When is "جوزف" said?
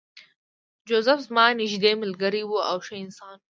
0.87-1.19